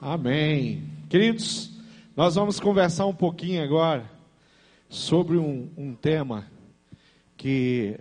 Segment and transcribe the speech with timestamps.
[0.00, 0.84] Amém.
[1.10, 1.72] Queridos,
[2.14, 4.08] nós vamos conversar um pouquinho agora
[4.88, 6.46] sobre um, um tema
[7.36, 7.98] que,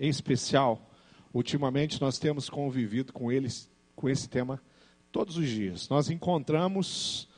[0.00, 0.90] em especial,
[1.32, 4.60] ultimamente nós temos convivido com eles, com esse tema
[5.12, 5.88] todos os dias.
[5.88, 7.28] Nós encontramos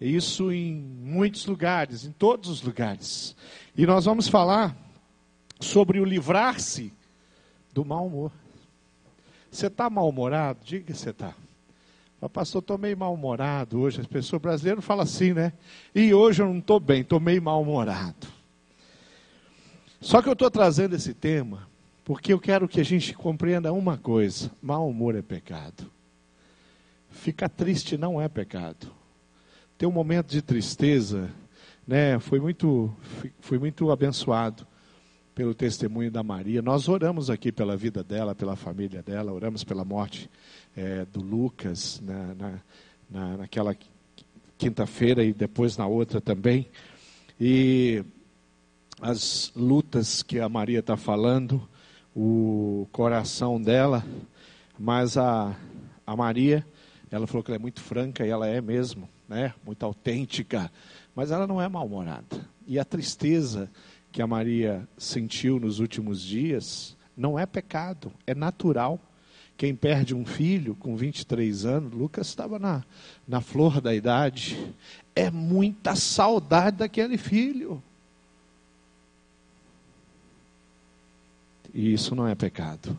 [0.00, 3.34] isso em muitos lugares, em todos os lugares.
[3.76, 4.76] E nós vamos falar
[5.58, 6.92] sobre o livrar-se
[7.74, 8.30] do mau humor.
[9.50, 10.60] Você está mal-humorado?
[10.64, 11.34] Diga que você está.
[12.20, 14.00] O pastor, estou meio mal-humorado hoje.
[14.00, 15.52] As pessoas brasileiras falam assim, né?
[15.94, 18.26] E hoje eu não estou bem, estou meio mal-humorado.
[20.00, 21.68] Só que eu estou trazendo esse tema
[22.08, 25.90] porque eu quero que a gente compreenda uma coisa: mau humor é pecado.
[27.10, 28.90] Ficar triste não é pecado.
[29.76, 31.30] Ter um momento de tristeza,
[31.86, 32.18] né?
[32.18, 32.90] Foi muito,
[33.40, 34.66] foi muito abençoado
[35.34, 36.62] pelo testemunho da Maria.
[36.62, 40.28] Nós oramos aqui pela vida dela, pela família dela, oramos pela morte
[40.76, 42.60] é, do Lucas na, na,
[43.10, 43.76] na naquela
[44.56, 46.68] quinta-feira e depois na outra também.
[47.40, 48.04] E
[49.00, 51.66] as lutas que a Maria está falando,
[52.14, 54.04] o coração dela,
[54.76, 55.56] mas a,
[56.04, 56.66] a Maria,
[57.10, 59.54] ela falou que ela é muito franca e ela é mesmo, né?
[59.64, 60.70] Muito autêntica,
[61.14, 62.44] mas ela não é mal-humorada.
[62.66, 63.70] E a tristeza
[64.10, 69.00] que a Maria sentiu nos últimos dias não é pecado, é natural.
[69.58, 72.84] Quem perde um filho com 23 anos, Lucas estava na,
[73.26, 74.72] na flor da idade,
[75.16, 77.82] é muita saudade daquele filho.
[81.74, 82.96] E isso não é pecado.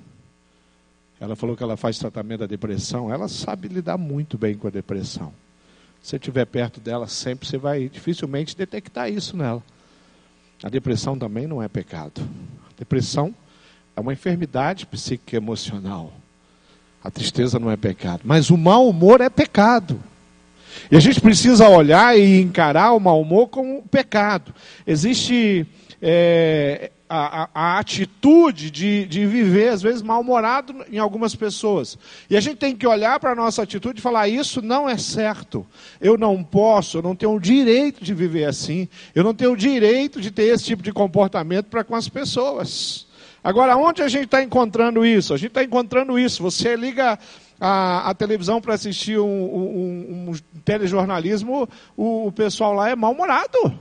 [1.17, 4.71] Ela falou que ela faz tratamento da depressão, ela sabe lidar muito bem com a
[4.71, 5.33] depressão.
[6.01, 9.63] Se você estiver perto dela, sempre você vai dificilmente detectar isso nela.
[10.61, 12.19] A depressão também não é pecado.
[12.69, 13.33] A depressão
[13.95, 16.18] é uma enfermidade psíquica emocional.
[17.03, 18.21] A tristeza não é pecado.
[18.23, 20.01] Mas o mau humor é pecado.
[20.91, 24.53] E a gente precisa olhar e encarar o mau humor como pecado.
[24.85, 25.65] Existe
[26.01, 31.97] é, a, a, a, atitude de, de viver, às vezes, mal-humorado em algumas pessoas.
[32.29, 34.97] E a gente tem que olhar para a nossa atitude e falar: isso não é
[34.97, 35.65] certo.
[35.99, 38.87] Eu não posso, eu não tenho o direito de viver assim.
[39.15, 43.08] Eu não tenho o direito de ter esse tipo de comportamento para com as pessoas.
[43.43, 45.33] Agora, onde a gente está encontrando isso?
[45.33, 46.43] A gente está encontrando isso.
[46.43, 47.17] Você liga
[47.59, 50.33] a, a televisão para assistir um, um, um
[50.63, 53.79] telejornalismo, o, o pessoal lá é mal-humorado.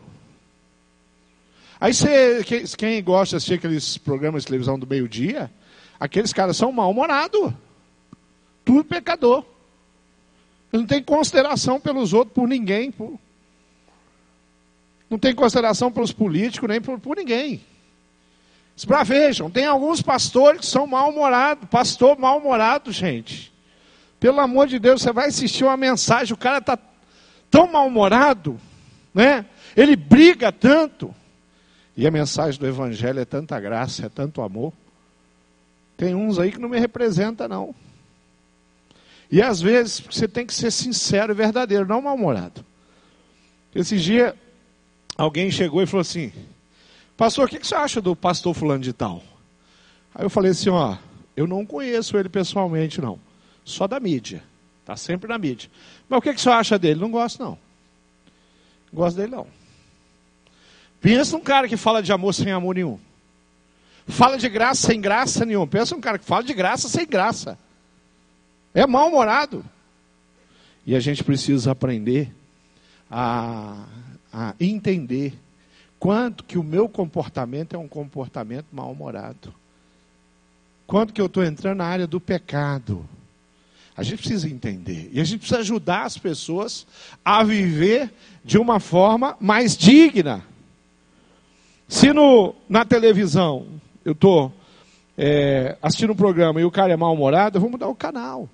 [1.80, 2.44] Aí você,
[2.76, 5.50] quem gosta de assistir aqueles programas de televisão do meio-dia,
[5.98, 7.52] aqueles caras são mal-humorados.
[8.64, 9.44] Tudo pecador.
[10.72, 12.90] Não tem consideração pelos outros, por ninguém.
[12.90, 13.18] Por...
[15.08, 17.62] Não tem consideração pelos políticos, nem por, por ninguém.
[18.84, 21.68] Para vejam, tem alguns pastores que são mal-humorados.
[21.68, 23.52] Pastor mal-humorado, gente.
[24.20, 26.78] Pelo amor de Deus, você vai assistir uma mensagem, o cara está
[27.50, 28.60] tão mal-humorado,
[29.14, 29.46] né?
[29.76, 31.14] Ele briga tanto.
[31.96, 34.72] E a mensagem do Evangelho é tanta graça, é tanto amor.
[35.96, 37.74] Tem uns aí que não me representa, não.
[39.30, 42.64] E às vezes você tem que ser sincero e verdadeiro, não mal-humorado.
[43.74, 44.34] Esse dia,
[45.16, 46.32] alguém chegou e falou assim:
[47.18, 49.20] Pastor, o que você acha do pastor Fulano de Tal?
[50.14, 50.96] Aí eu falei assim: Ó,
[51.36, 53.18] eu não conheço ele pessoalmente, não.
[53.64, 54.40] Só da mídia.
[54.80, 55.68] Está sempre na mídia.
[56.08, 57.00] Mas o que você acha dele?
[57.00, 57.58] Não gosto, não.
[58.92, 59.48] Não gosto dele, não.
[61.00, 63.00] Pensa num cara que fala de amor sem amor nenhum.
[64.06, 65.66] Fala de graça sem graça nenhuma.
[65.66, 67.58] Pensa num cara que fala de graça sem graça.
[68.72, 69.64] É mal-humorado.
[70.86, 72.32] E a gente precisa aprender
[73.10, 73.84] a,
[74.32, 75.34] a entender
[75.98, 79.52] quanto que o meu comportamento é um comportamento mal-humorado.
[80.86, 83.04] Quanto que eu estou entrando na área do pecado.
[83.96, 85.10] A gente precisa entender.
[85.12, 86.86] E a gente precisa ajudar as pessoas
[87.24, 88.12] a viver
[88.44, 90.44] de uma forma mais digna.
[91.88, 93.66] Se no, na televisão
[94.04, 94.52] eu estou
[95.16, 98.48] é, assistindo um programa e o cara é mal-humorado, eu vou mudar o canal.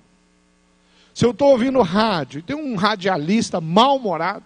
[1.13, 4.43] Se eu estou ouvindo rádio e tem um radialista mal-humorado,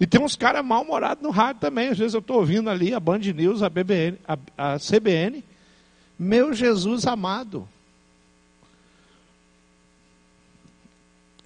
[0.00, 1.88] e tem uns caras mal-humorados no rádio também.
[1.88, 5.44] Às vezes eu estou ouvindo ali a Band News, a, BBN, a, a CBN.
[6.18, 7.68] Meu Jesus amado.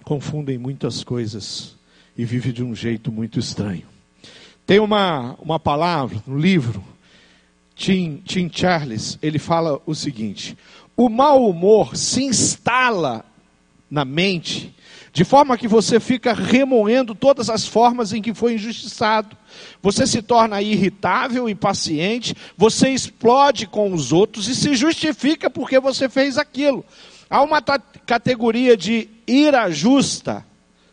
[0.05, 1.75] Confundem muitas coisas
[2.17, 3.85] e vivem de um jeito muito estranho.
[4.65, 6.81] Tem uma, uma palavra no livro,
[7.75, 10.57] Tim, Tim Charles, ele fala o seguinte:
[10.95, 13.25] o mau humor se instala
[13.91, 14.73] na mente,
[15.15, 19.37] de forma que você fica remoendo todas as formas em que foi injustiçado.
[19.81, 26.09] Você se torna irritável, impaciente, você explode com os outros e se justifica porque você
[26.09, 26.83] fez aquilo.
[27.29, 27.61] Há uma
[28.05, 30.45] categoria de ira justa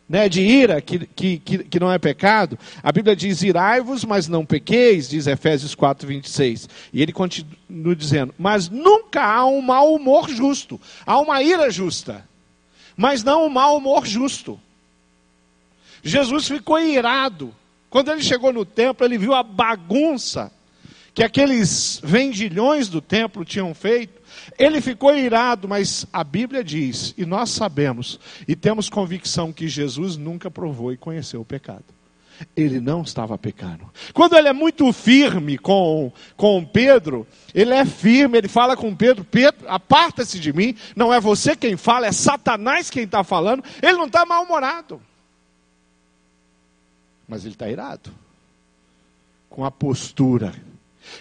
[0.07, 4.45] né, de ira, que, que, que não é pecado, a Bíblia diz: irai-vos, mas não
[4.45, 6.69] pequeis, diz Efésios 4, 26.
[6.93, 12.23] E ele continua dizendo: mas nunca há um mau humor justo, há uma ira justa,
[12.95, 14.59] mas não um mau humor justo.
[16.03, 17.53] Jesus ficou irado.
[17.89, 20.51] Quando ele chegou no templo, ele viu a bagunça
[21.13, 24.21] que aqueles vendilhões do templo tinham feito.
[24.57, 30.17] Ele ficou irado, mas a Bíblia diz, e nós sabemos, e temos convicção que Jesus
[30.17, 31.85] nunca provou e conheceu o pecado.
[32.55, 33.89] Ele não estava pecando.
[34.13, 39.23] Quando ele é muito firme com, com Pedro, ele é firme, ele fala com Pedro:
[39.23, 43.63] Pedro, aparta-se de mim, não é você quem fala, é Satanás quem está falando.
[43.81, 45.01] Ele não está mal-humorado,
[47.27, 48.11] mas ele está irado
[49.49, 50.53] com a postura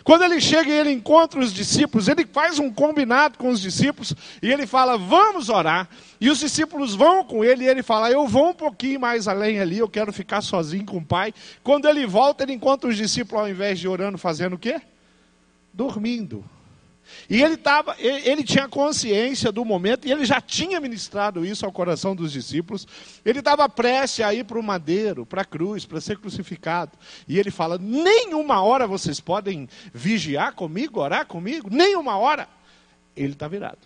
[0.04, 4.14] quando ele chega e ele encontra os discípulos, ele faz um combinado com os discípulos
[4.42, 5.88] e ele fala: Vamos orar.
[6.20, 9.58] E os discípulos vão com ele e ele fala: Eu vou um pouquinho mais além
[9.60, 11.32] ali, eu quero ficar sozinho com o pai.
[11.62, 14.80] Quando ele volta, ele encontra os discípulos, ao invés de orando, fazendo o quê?
[15.72, 16.44] Dormindo.
[17.28, 21.72] E ele, tava, ele tinha consciência do momento, e ele já tinha ministrado isso ao
[21.72, 22.86] coração dos discípulos.
[23.24, 26.92] Ele estava prestes a ir para o madeiro, para a cruz, para ser crucificado.
[27.26, 31.68] E ele fala: Nenhuma hora vocês podem vigiar comigo, orar comigo?
[31.70, 32.48] Nenhuma hora.
[33.16, 33.78] Ele está virado.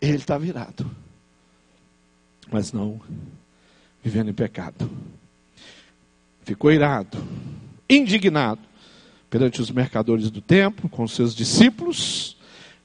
[0.00, 0.90] Ele está virado.
[2.50, 3.00] Mas não
[4.02, 4.90] vivendo em pecado.
[6.44, 7.18] Ficou irado,
[7.90, 8.60] indignado
[9.30, 12.36] perante os mercadores do templo, com seus discípulos,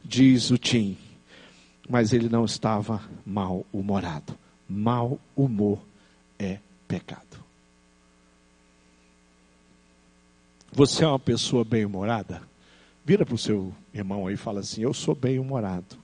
[0.04, 0.98] diz o Tim.
[1.90, 4.38] Mas ele não estava mal-humorado.
[4.68, 5.80] Mal humor
[6.40, 7.44] é pecado.
[10.72, 12.42] Você é uma pessoa bem-humorada?
[13.04, 15.98] Vira para o seu irmão aí e fala assim: Eu sou bem-humorado.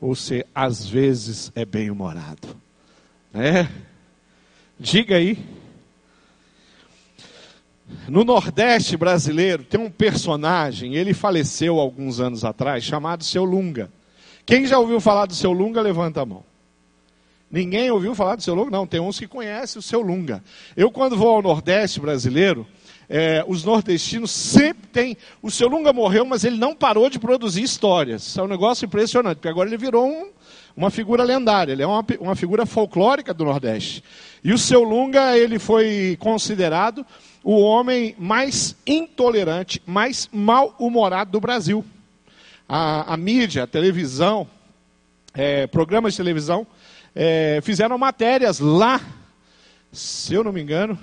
[0.00, 2.54] Ou você, às vezes, é bem-humorado.
[3.32, 3.68] Né?
[4.78, 5.38] Diga aí.
[8.08, 13.90] No Nordeste brasileiro tem um personagem, ele faleceu alguns anos atrás, chamado Seu Lunga.
[14.44, 16.42] Quem já ouviu falar do Seu Lunga, levanta a mão.
[17.50, 18.70] Ninguém ouviu falar do Seu Lunga?
[18.70, 20.42] Não, tem uns que conhecem o Seu Lunga.
[20.76, 22.66] Eu, quando vou ao Nordeste brasileiro,
[23.08, 25.16] é, os nordestinos sempre têm.
[25.40, 28.36] O Seu Lunga morreu, mas ele não parou de produzir histórias.
[28.36, 30.28] É um negócio impressionante, porque agora ele virou um,
[30.76, 34.04] uma figura lendária, ele é uma, uma figura folclórica do Nordeste.
[34.44, 37.04] E o Seu Lunga, ele foi considerado
[37.42, 41.84] o homem mais intolerante, mais mal-humorado do Brasil.
[42.68, 44.46] A, a, mídia, a televisão,
[45.32, 46.66] é, programas de televisão,
[47.14, 49.00] é, fizeram matérias lá,
[49.90, 50.98] se eu não me engano,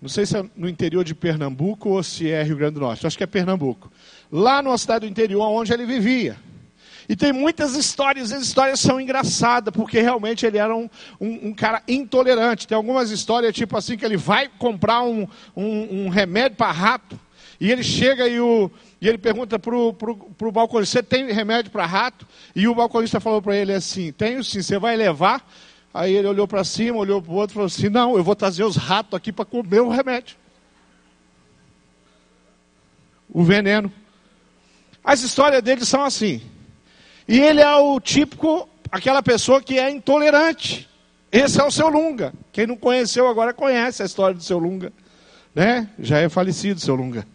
[0.00, 3.06] não sei se é no interior de Pernambuco ou se é Rio Grande do Norte,
[3.06, 3.90] acho que é Pernambuco.
[4.30, 6.36] Lá numa cidade do interior onde ele vivia.
[7.08, 10.88] E tem muitas histórias, as histórias são engraçadas, porque realmente ele era um,
[11.20, 12.66] um, um, cara intolerante.
[12.66, 17.18] Tem algumas histórias, tipo assim, que ele vai comprar um, um remédio para rato,
[17.60, 18.70] e ele chega e, o,
[19.00, 22.26] e ele pergunta para o balconista, você tem remédio para rato?
[22.54, 25.46] E o balconista falou para ele assim, tenho sim, você vai levar?
[25.92, 28.36] Aí ele olhou para cima, olhou para o outro e falou assim, não, eu vou
[28.36, 30.36] trazer os ratos aqui para comer o remédio.
[33.30, 33.90] O veneno.
[35.02, 36.42] As histórias dele são assim.
[37.28, 40.88] E ele é o típico, aquela pessoa que é intolerante.
[41.30, 42.32] Esse é o seu Lunga.
[42.52, 44.92] Quem não conheceu agora conhece a história do seu Lunga.
[45.54, 45.90] Né?
[45.98, 47.26] Já é falecido seu Lunga.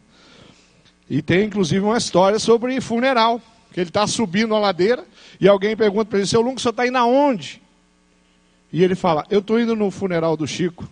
[1.10, 3.42] E tem inclusive uma história sobre funeral.
[3.74, 5.06] Que ele está subindo a ladeira
[5.40, 7.62] e alguém pergunta para ele, seu Lunga, você está indo aonde?
[8.72, 10.90] E ele fala, eu estou indo no funeral do Chico.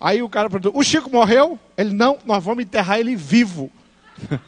[0.00, 1.58] Aí o cara perguntou, o Chico morreu?
[1.76, 3.70] Ele, não, nós vamos enterrar ele vivo.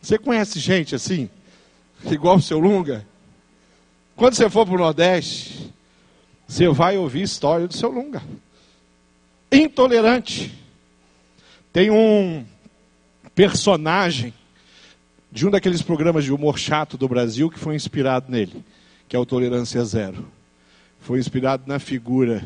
[0.00, 1.28] Você conhece gente assim?
[2.12, 3.06] Igual o seu Lunga.
[4.16, 5.72] Quando você for para o Nordeste,
[6.46, 8.22] você vai ouvir história do seu Lunga.
[9.50, 10.52] Intolerante.
[11.72, 12.44] Tem um
[13.34, 14.32] personagem
[15.30, 18.64] de um daqueles programas de humor chato do Brasil que foi inspirado nele,
[19.08, 20.28] que é o Tolerância Zero.
[21.00, 22.44] Foi inspirado na figura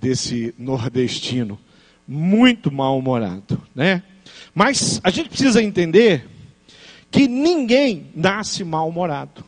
[0.00, 1.58] desse nordestino
[2.06, 4.02] muito mal-humorado, né?
[4.54, 6.26] Mas a gente precisa entender
[7.14, 9.44] que ninguém nasce mal-humorado.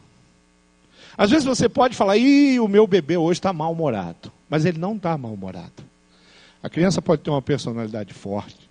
[1.19, 4.31] Às vezes você pode falar, ih, o meu bebê hoje está mal-humorado.
[4.49, 5.83] Mas ele não está mal-humorado.
[6.63, 8.71] A criança pode ter uma personalidade forte,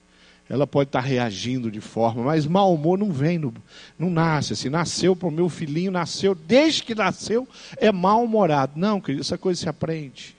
[0.50, 4.70] ela pode estar tá reagindo de forma, mas mau humor não vem, não nasce assim.
[4.70, 8.74] Nasceu para o meu filhinho, nasceu, desde que nasceu, é mal-humorado.
[8.78, 10.38] Não, querido, essa coisa se aprende.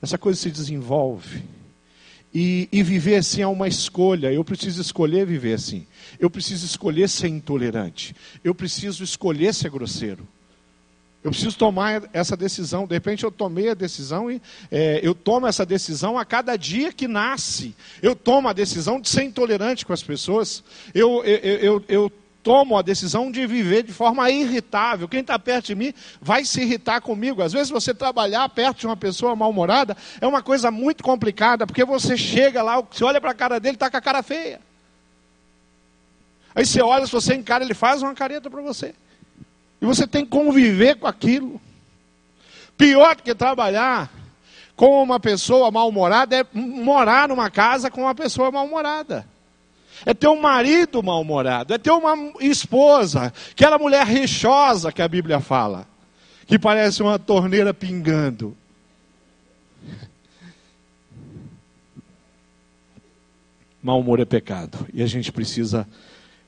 [0.00, 1.42] Essa coisa se desenvolve.
[2.34, 4.32] E, e, viver assim é uma escolha.
[4.32, 5.86] Eu preciso escolher viver assim.
[6.18, 8.14] Eu preciso escolher ser intolerante.
[8.42, 10.26] Eu preciso escolher ser grosseiro.
[11.22, 12.86] Eu preciso tomar essa decisão.
[12.86, 16.92] De repente eu tomei a decisão e é, eu tomo essa decisão a cada dia
[16.92, 17.74] que nasce.
[18.02, 20.62] Eu tomo a decisão de ser intolerante com as pessoas.
[20.92, 22.12] Eu, eu, eu, eu
[22.44, 25.08] tomo a decisão de viver de forma irritável.
[25.08, 27.42] Quem está perto de mim vai se irritar comigo.
[27.42, 31.84] Às vezes você trabalhar perto de uma pessoa mal-humorada é uma coisa muito complicada, porque
[31.84, 34.60] você chega lá, você olha para a cara dele, está com a cara feia.
[36.54, 38.94] Aí você olha, se você encara, ele faz uma careta para você.
[39.80, 41.60] E você tem que conviver com aquilo.
[42.76, 44.10] Pior do que trabalhar
[44.76, 49.26] com uma pessoa mal-humorada é morar numa casa com uma pessoa mal-humorada.
[50.06, 55.40] É ter um marido mal-humorado, é ter uma esposa, aquela mulher rixosa que a Bíblia
[55.40, 55.86] fala,
[56.46, 58.56] que parece uma torneira pingando.
[63.82, 65.86] Mal humor é pecado e a gente precisa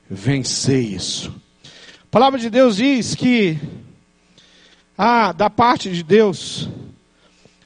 [0.08, 1.34] vencer isso.
[1.64, 3.58] A palavra de Deus diz que,
[4.96, 6.68] ah, da parte de Deus,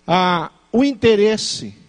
[0.07, 1.80] ah, o interesse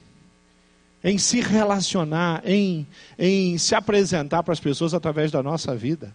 [1.04, 2.86] em se relacionar, em,
[3.18, 6.14] em se apresentar para as pessoas através da nossa vida.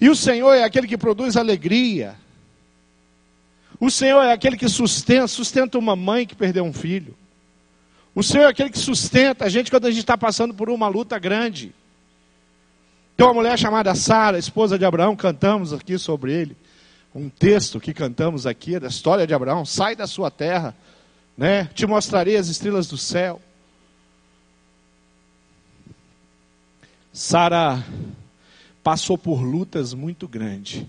[0.00, 2.14] E o Senhor é aquele que produz alegria.
[3.78, 7.14] O Senhor é aquele que sustenta, sustenta uma mãe que perdeu um filho.
[8.14, 10.88] O Senhor é aquele que sustenta a gente quando a gente está passando por uma
[10.88, 11.74] luta grande.
[13.16, 16.56] Tem uma mulher chamada Sara, esposa de Abraão, cantamos aqui sobre ele.
[17.14, 19.64] Um texto que cantamos aqui é da história de Abraão.
[19.64, 20.74] Sai da sua terra,
[21.36, 21.64] né?
[21.74, 23.40] Te mostrarei as estrelas do céu.
[27.16, 27.82] Sara
[28.84, 30.84] passou por lutas muito grandes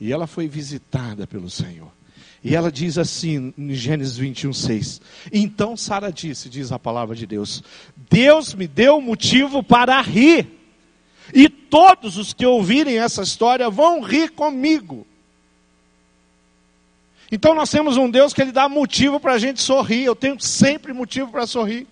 [0.00, 1.90] e ela foi visitada pelo Senhor.
[2.44, 5.00] E ela diz assim em Gênesis 21, 6.
[5.32, 7.64] Então Sara disse, diz a palavra de Deus:
[8.08, 10.46] Deus me deu motivo para rir
[11.34, 15.04] e todos os que ouvirem essa história vão rir comigo.
[17.28, 20.04] Então nós temos um Deus que ele dá motivo para a gente sorrir.
[20.04, 21.88] Eu tenho sempre motivo para sorrir.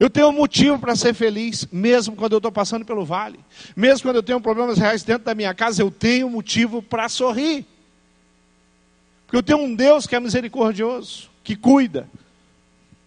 [0.00, 3.38] Eu tenho motivo para ser feliz, mesmo quando eu estou passando pelo vale.
[3.76, 7.66] Mesmo quando eu tenho problemas reais dentro da minha casa, eu tenho motivo para sorrir.
[9.26, 12.08] Porque eu tenho um Deus que é misericordioso, que cuida,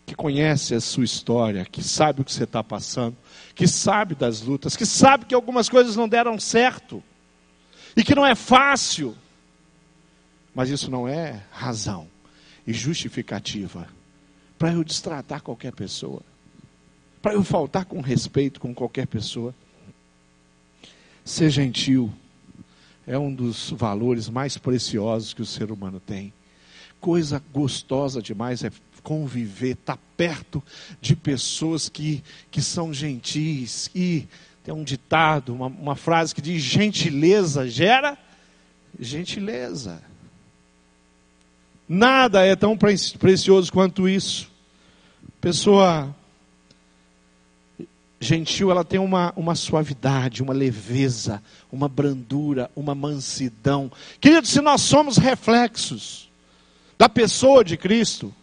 [0.05, 3.17] que conhece a sua história, que sabe o que você está passando,
[3.55, 7.03] que sabe das lutas, que sabe que algumas coisas não deram certo
[7.97, 9.17] e que não é fácil.
[10.53, 12.07] Mas isso não é razão
[12.67, 13.87] e justificativa
[14.59, 16.21] para eu destratar qualquer pessoa,
[17.23, 19.55] para eu faltar com respeito com qualquer pessoa.
[21.23, 22.13] Ser gentil
[23.07, 26.33] é um dos valores mais preciosos que o ser humano tem.
[26.99, 28.69] Coisa gostosa demais é
[29.01, 30.61] conviver, estar tá perto
[30.99, 33.89] de pessoas que, que são gentis.
[33.95, 34.27] E
[34.61, 38.17] tem um ditado, uma, uma frase que diz: gentileza gera
[38.99, 40.03] gentileza.
[41.87, 44.51] Nada é tão precioso quanto isso.
[45.39, 46.13] Pessoa
[48.23, 53.91] gentil, ela tem uma, uma suavidade, uma leveza, uma brandura, uma mansidão.
[54.19, 56.29] Queridos, se nós somos reflexos
[56.97, 58.33] da pessoa de Cristo,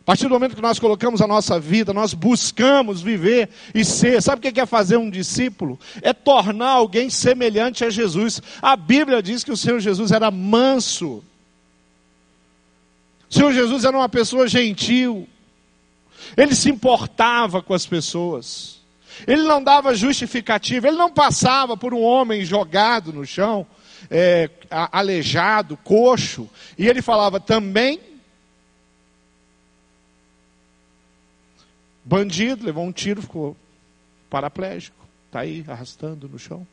[0.00, 4.22] a partir do momento que nós colocamos a nossa vida, nós buscamos viver e ser.
[4.22, 5.78] Sabe o que é fazer um discípulo?
[6.00, 8.40] É tornar alguém semelhante a Jesus.
[8.62, 11.24] A Bíblia diz que o Senhor Jesus era manso.
[13.28, 15.28] O Senhor Jesus era uma pessoa gentil.
[16.36, 18.75] Ele se importava com as pessoas.
[19.26, 20.88] Ele não dava justificativa.
[20.88, 23.66] Ele não passava por um homem jogado no chão,
[24.10, 26.50] é, aleijado, coxo.
[26.76, 28.00] E ele falava também
[32.06, 33.56] Bandido, levou um tiro, ficou
[34.30, 34.96] paraplégico.
[35.26, 36.64] Está aí arrastando no chão.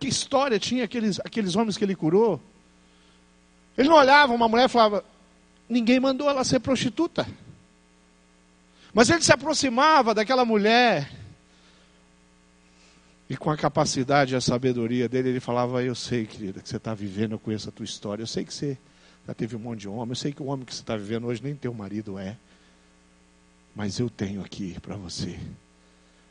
[0.00, 2.40] Que história tinha aqueles, aqueles homens que ele curou?
[3.76, 5.04] Ele não olhava uma mulher e falava:
[5.68, 7.26] ninguém mandou ela ser prostituta.
[8.94, 11.10] Mas ele se aproximava daquela mulher.
[13.28, 16.76] E com a capacidade e a sabedoria dele, ele falava: Eu sei, querida, que você
[16.76, 18.78] está vivendo, eu conheço a tua história, eu sei que você
[19.26, 20.10] já teve um monte de homem.
[20.10, 22.36] Eu sei que o homem que você está vivendo hoje nem teu marido é.
[23.74, 25.36] Mas eu tenho aqui para você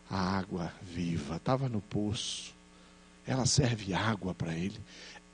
[0.10, 1.36] a água viva.
[1.36, 2.54] Estava no poço.
[3.28, 4.80] Ela serve água para ele.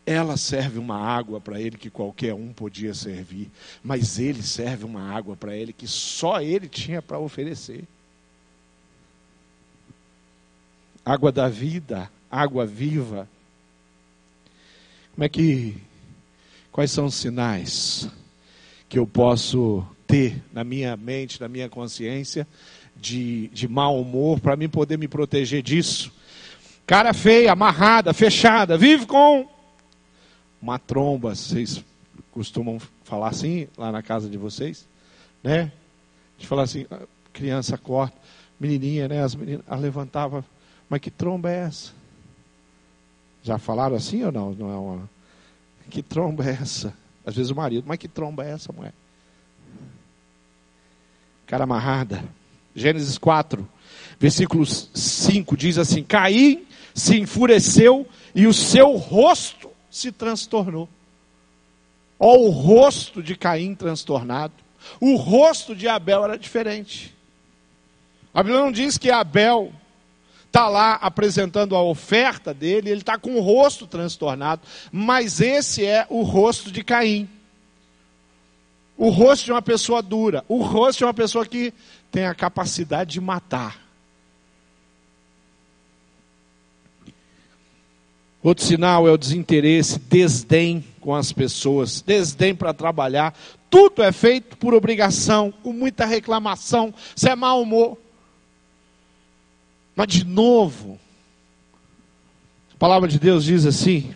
[0.09, 3.51] Ela serve uma água para ele que qualquer um podia servir.
[3.83, 7.83] Mas ele serve uma água para ele que só ele tinha para oferecer.
[11.05, 13.29] Água da vida, água viva.
[15.13, 15.79] Como é que
[16.71, 18.07] Quais são os sinais
[18.87, 22.47] que eu posso ter na minha mente, na minha consciência,
[22.95, 26.09] de, de mau humor, para mim poder me proteger disso?
[26.87, 29.45] Cara feia, amarrada, fechada, vive com
[30.61, 31.35] uma tromba.
[31.35, 31.83] Vocês
[32.31, 34.87] costumam falar assim lá na casa de vocês?
[35.43, 35.71] Né?
[36.37, 37.01] De falar assim, ah,
[37.33, 38.17] criança corta,
[38.59, 39.23] menininha, né?
[39.23, 40.43] As meninas, ela levantava,
[40.89, 41.91] mas que tromba é essa?
[43.43, 44.53] Já falaram assim ou não?
[44.53, 45.09] Não é uma.
[45.89, 46.93] Que tromba é essa?
[47.25, 48.93] Às vezes o marido, mas que tromba é essa, mulher?
[51.47, 52.23] Cara amarrada.
[52.75, 53.67] Gênesis 4,
[54.19, 59.58] versículo 5 diz assim: Caim se enfureceu e o seu rosto
[59.89, 60.87] se transtornou.
[62.19, 64.53] Olha o rosto de Caim transtornado.
[64.99, 67.15] O rosto de Abel era diferente.
[68.33, 69.71] A Bíblia não diz que Abel
[70.45, 76.05] está lá apresentando a oferta dele, ele está com o rosto transtornado, mas esse é
[76.09, 77.29] o rosto de Caim.
[78.97, 81.73] O rosto de uma pessoa dura, o rosto de uma pessoa que
[82.11, 83.88] tem a capacidade de matar.
[88.41, 93.37] Outro sinal é o desinteresse, desdém com as pessoas, desdém para trabalhar.
[93.69, 97.97] Tudo é feito por obrigação, com muita reclamação, se é mau humor.
[99.95, 100.97] Mas de novo,
[102.73, 104.13] a palavra de Deus diz assim: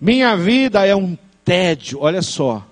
[0.00, 2.66] minha vida é um tédio, olha só.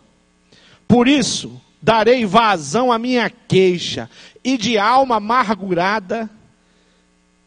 [0.88, 4.10] Por isso, darei vazão à minha queixa,
[4.42, 6.28] e de alma amargurada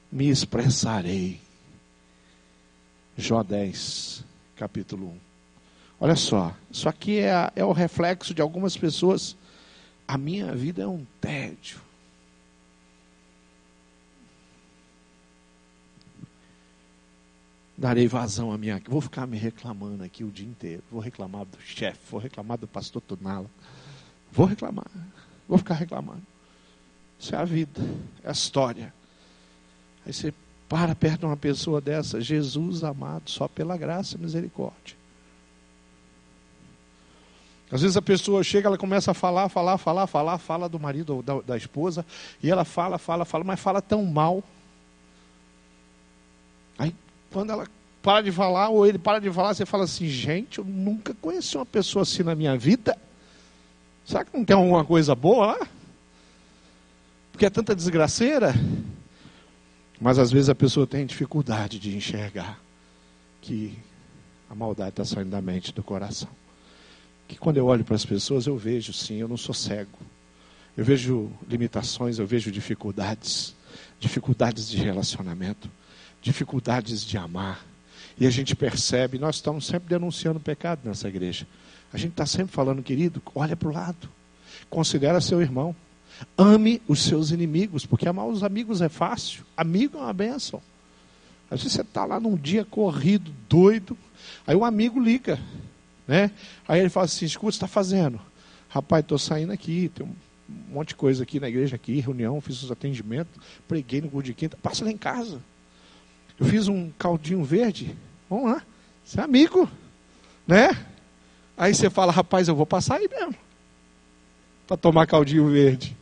[0.10, 1.47] me expressarei.
[3.18, 4.24] Jó 10,
[4.56, 5.18] capítulo 1.
[6.00, 9.36] Olha só, isso aqui é, é o reflexo de algumas pessoas.
[10.08, 11.88] A minha vida é um tédio.
[17.78, 18.82] darei vazão à minha.
[18.88, 20.84] Vou ficar me reclamando aqui o dia inteiro.
[20.92, 23.50] Vou reclamar do chefe, vou reclamar do pastor Tunala.
[24.32, 24.90] Vou reclamar.
[25.48, 26.24] Vou ficar reclamando.
[27.20, 27.82] Isso é a vida,
[28.24, 28.94] é a história.
[30.06, 30.34] Aí você
[30.68, 34.96] para perto de uma pessoa dessa, Jesus amado, só pela graça e misericórdia.
[37.72, 41.18] Às vezes a pessoa chega, ela começa a falar, falar, falar, falar, fala do marido
[41.18, 42.06] ou da, da esposa,
[42.42, 44.42] e ela fala, fala, fala, mas fala tão mal.
[46.78, 46.96] Aí
[47.32, 47.68] quando ela
[48.02, 51.58] para de falar, ou ele para de falar, você fala assim: gente, eu nunca conheci
[51.58, 52.98] uma pessoa assim na minha vida.
[54.06, 55.68] Será que não tem alguma coisa boa lá?
[57.34, 58.54] Porque é tanta desgraceira.
[60.00, 62.60] Mas às vezes a pessoa tem dificuldade de enxergar
[63.42, 63.78] que
[64.50, 66.30] a maldade está saindo da mente, do coração.
[67.28, 69.98] Que quando eu olho para as pessoas, eu vejo, sim, eu não sou cego.
[70.78, 73.56] Eu vejo limitações, eu vejo dificuldades,
[74.00, 75.70] dificuldades de relacionamento
[76.22, 77.66] dificuldades de amar.
[78.20, 81.48] E a gente percebe, nós estamos sempre denunciando o pecado nessa igreja.
[81.94, 84.10] A gente está sempre falando, querido, olha para o lado,
[84.70, 85.76] considera seu irmão,
[86.38, 90.62] ame os seus inimigos, porque amar os amigos é fácil, amigo é uma bênção.
[91.50, 93.98] Às vezes você está lá num dia corrido, doido,
[94.46, 95.40] aí um amigo liga,
[96.08, 96.32] né?
[96.68, 98.20] Aí ele fala assim, escuta, está fazendo?
[98.70, 102.62] Rapaz, estou saindo aqui, tem um monte de coisa aqui na igreja, aqui, reunião, fiz
[102.64, 103.34] os atendimentos,
[103.68, 105.42] preguei no culto de quinta, passa lá em casa.
[106.40, 107.96] Eu fiz um caldinho verde.
[108.30, 108.62] Vamos lá.
[109.04, 109.70] Você é amigo.
[110.46, 110.70] Né?
[111.58, 113.36] Aí você fala, rapaz, eu vou passar aí mesmo.
[114.68, 115.98] Para tomar caldinho verde.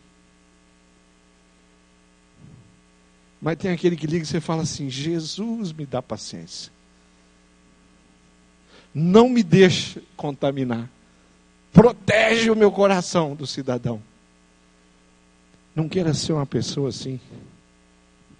[3.45, 6.71] Mas tem aquele que liga e você fala assim: Jesus me dá paciência.
[8.91, 10.89] Não me deixe contaminar.
[11.71, 14.01] Protege o meu coração do cidadão.
[15.75, 17.19] Não queira ser uma pessoa assim.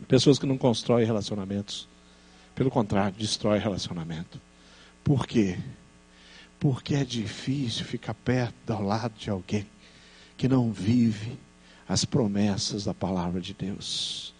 [0.08, 1.88] Pessoas que não constroem relacionamentos.
[2.56, 4.42] Pelo contrário, destrói relacionamento.
[5.04, 5.60] Por quê?
[6.60, 9.68] Porque é difícil ficar perto ao lado de alguém
[10.36, 11.38] que não vive
[11.88, 14.34] as promessas da palavra de Deus.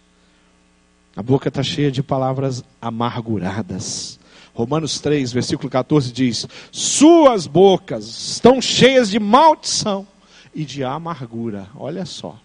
[1.16, 4.20] A boca está cheia de palavras amarguradas.
[4.52, 10.06] Romanos 3, versículo 14 diz: Suas bocas estão cheias de maldição
[10.54, 11.68] e de amargura.
[11.74, 12.38] Olha só,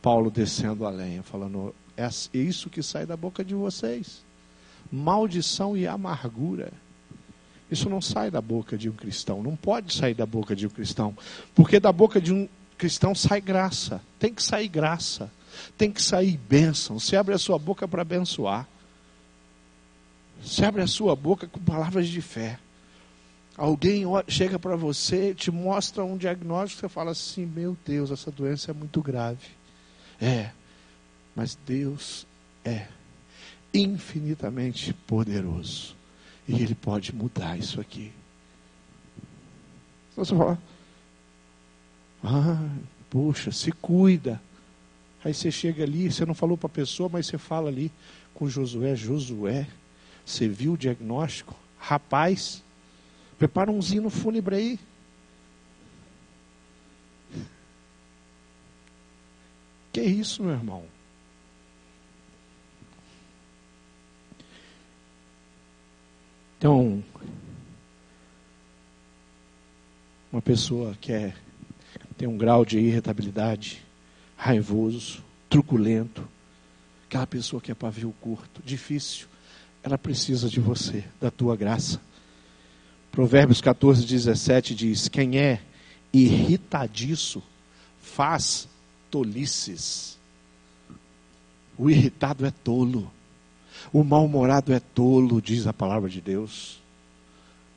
[0.00, 4.22] Paulo descendo a lenha, falando: é isso que sai da boca de vocês.
[4.90, 6.72] Maldição e amargura.
[7.70, 10.70] Isso não sai da boca de um cristão, não pode sair da boca de um
[10.70, 11.16] cristão,
[11.54, 15.30] porque da boca de um cristão sai graça, tem que sair graça,
[15.76, 16.98] tem que sair bênção.
[16.98, 18.66] Você abre a sua boca para abençoar,
[20.42, 22.58] você abre a sua boca com palavras de fé.
[23.56, 28.70] Alguém chega para você, te mostra um diagnóstico, você fala assim: Meu Deus, essa doença
[28.70, 29.48] é muito grave.
[30.20, 30.50] É,
[31.34, 32.26] mas Deus
[32.64, 32.86] é
[33.72, 35.94] infinitamente poderoso.
[36.48, 38.12] E Ele pode mudar isso aqui.
[40.12, 40.58] Então você fala,
[42.24, 42.68] ah,
[43.08, 44.40] puxa, se cuida.
[45.24, 47.92] Aí você chega ali, você não falou para a pessoa, mas você fala ali.
[48.32, 49.66] com Josué: Josué,
[50.24, 51.54] você viu o diagnóstico?
[51.78, 52.62] Rapaz,
[53.38, 54.78] prepara um zino fúnebre aí.
[59.92, 60.84] Que isso, meu irmão?
[66.56, 67.02] Então,
[70.30, 71.34] uma pessoa que é,
[72.16, 73.82] tem um grau de irritabilidade,
[74.40, 76.26] raivoso, truculento,
[77.06, 79.26] aquela pessoa que é pavio curto, difícil,
[79.82, 82.00] ela precisa de você, da tua graça.
[83.12, 85.60] Provérbios 14, 17 diz: Quem é
[86.10, 87.42] irritadiço
[88.00, 88.66] faz
[89.10, 90.18] tolices.
[91.76, 93.12] O irritado é tolo.
[93.92, 96.80] O mal-humorado é tolo, diz a palavra de Deus.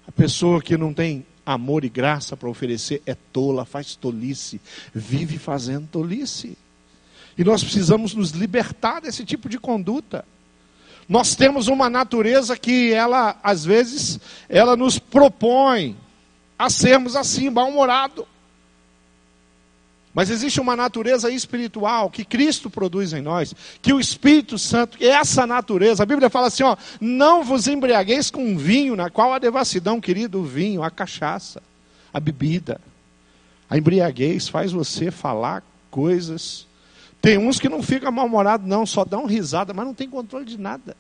[0.08, 4.60] A pessoa que não tem amor e graça para oferecer é tola, faz tolice,
[4.94, 6.58] vive fazendo tolice.
[7.38, 10.26] E nós precisamos nos libertar desse tipo de conduta.
[11.08, 15.98] Nós temos uma natureza que ela, às vezes, ela nos propõe
[16.58, 18.26] a sermos assim, mal-humorado.
[20.14, 25.48] Mas existe uma natureza espiritual que Cristo produz em nós, que o Espírito Santo, essa
[25.48, 30.00] natureza, a Bíblia fala assim: ó, não vos embriagueis com vinho, na qual a devassidão,
[30.00, 31.64] querido, o vinho, a cachaça,
[32.14, 32.80] a bebida.
[33.68, 36.68] A embriaguez faz você falar coisas.
[37.20, 40.60] Tem uns que não ficam mal-humorados, não, só dão risada, mas não tem controle de
[40.60, 40.96] nada.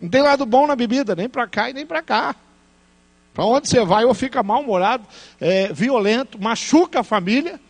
[0.00, 2.36] Não tem lado bom na bebida, nem para cá e nem para cá.
[3.36, 5.06] Para onde você vai, ou fica mal-humorado,
[5.38, 7.60] é, violento, machuca a família,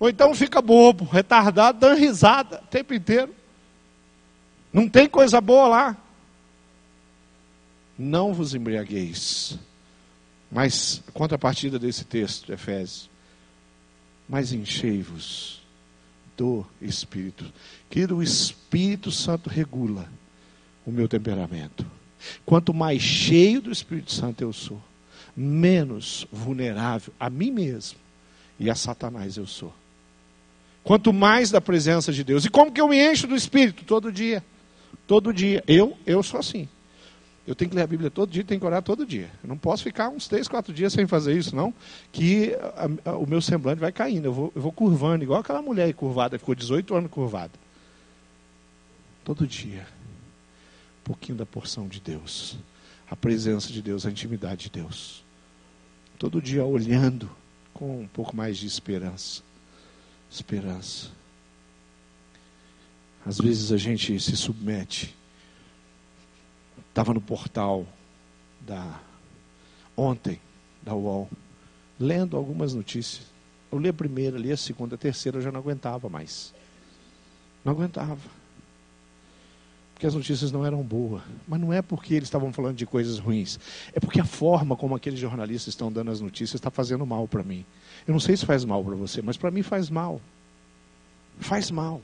[0.00, 3.32] ou então fica bobo, retardado, dando risada o tempo inteiro.
[4.72, 5.96] Não tem coisa boa lá.
[7.96, 9.56] Não vos embriagueis.
[10.50, 13.08] Mas, a contrapartida desse texto de Efésios,
[14.28, 15.62] mas enchei-vos
[16.36, 17.52] do Espírito.
[17.88, 20.08] Querido, o Espírito Santo regula
[20.84, 21.86] o meu temperamento.
[22.44, 24.82] Quanto mais cheio do Espírito Santo eu sou,
[25.36, 27.98] menos vulnerável a mim mesmo
[28.58, 29.72] e a Satanás eu sou.
[30.82, 32.44] Quanto mais da presença de Deus.
[32.44, 33.84] E como que eu me encho do Espírito?
[33.84, 34.44] Todo dia.
[35.06, 35.64] Todo dia.
[35.66, 36.68] Eu, eu sou assim.
[37.46, 39.30] Eu tenho que ler a Bíblia todo dia, tenho que orar todo dia.
[39.42, 41.74] Eu não posso ficar uns três, quatro dias sem fazer isso, não,
[42.10, 42.54] que
[43.04, 44.26] a, a, o meu semblante vai caindo.
[44.26, 47.52] Eu vou, eu vou curvando, igual aquela mulher curvada, ficou 18 anos curvada.
[49.24, 49.86] Todo dia.
[51.00, 52.56] Um pouquinho da porção de Deus.
[53.10, 55.23] A presença de Deus, a intimidade de Deus
[56.24, 57.30] todo dia olhando
[57.74, 59.42] com um pouco mais de esperança.
[60.30, 61.10] Esperança.
[63.26, 65.14] Às vezes a gente se submete.
[66.88, 67.86] Estava no portal
[68.58, 69.02] da
[69.94, 70.40] ontem
[70.82, 71.28] da UOL,
[72.00, 73.26] lendo algumas notícias.
[73.70, 76.54] Eu li a primeira, li a segunda, a terceira, eu já não aguentava mais.
[77.62, 78.18] Não aguentava
[79.94, 81.22] porque as notícias não eram boas.
[81.46, 83.58] Mas não é porque eles estavam falando de coisas ruins.
[83.92, 87.44] É porque a forma como aqueles jornalistas estão dando as notícias está fazendo mal para
[87.44, 87.64] mim.
[88.06, 90.20] Eu não sei se faz mal para você, mas para mim faz mal.
[91.38, 92.02] Faz mal.